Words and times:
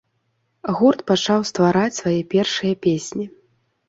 Гурт 0.77 1.03
пачаў 1.11 1.43
ствараць 1.49 1.97
свае 1.99 2.15
першыя 2.31 2.73
песні. 2.87 3.27